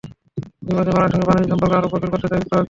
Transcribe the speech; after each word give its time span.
তিনি 0.65 0.73
বলেছেন, 0.77 0.93
বাংলাদেশের 0.93 1.13
সঙ্গে 1.13 1.27
বাণিজ্যিক 1.29 1.51
সম্পর্ক 1.51 1.73
আরও 1.77 1.91
গভীর 1.93 2.11
করতে 2.13 2.27
চায় 2.29 2.39
যুক্তরাজ্য। 2.41 2.59